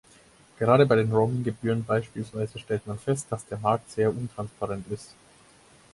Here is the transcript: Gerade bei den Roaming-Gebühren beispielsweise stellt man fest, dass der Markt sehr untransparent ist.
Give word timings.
Gerade 0.57 0.87
bei 0.87 0.95
den 0.95 1.11
Roaming-Gebühren 1.11 1.83
beispielsweise 1.85 2.57
stellt 2.57 2.87
man 2.87 2.97
fest, 2.97 3.27
dass 3.29 3.45
der 3.45 3.59
Markt 3.59 3.91
sehr 3.91 4.09
untransparent 4.09 4.91
ist. 4.91 5.13